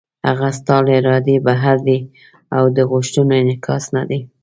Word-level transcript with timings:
هغه 0.27 0.49
ستا 0.59 0.75
له 0.85 0.91
ارادې 0.99 1.35
بهر 1.47 1.77
دی 1.87 1.99
او 2.57 2.63
د 2.75 2.77
غوښتنو 2.91 3.31
انعکاس 3.41 3.83
نه 3.95 4.03
دی. 4.09 4.19